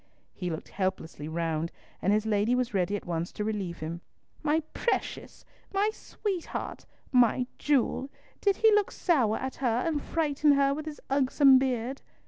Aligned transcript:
He 0.33 0.49
looked 0.49 0.69
helplessly 0.69 1.27
round, 1.27 1.71
and 2.01 2.11
his 2.11 2.25
lady 2.25 2.55
was 2.55 2.73
ready 2.73 2.95
at 2.95 3.05
once 3.05 3.31
to 3.33 3.43
relieve 3.43 3.81
him. 3.81 4.01
"My 4.41 4.61
precious! 4.73 5.45
My 5.71 5.91
sweetheart! 5.93 6.87
My 7.11 7.45
jewel! 7.59 8.09
Did 8.41 8.55
he 8.55 8.71
look 8.71 8.89
sour 8.89 9.37
at 9.37 9.57
her 9.57 9.83
and 9.85 10.01
frighten 10.01 10.53
her 10.53 10.73
with 10.73 10.87
his 10.87 11.01
ugsome 11.11 11.59
beard?" 11.59 12.01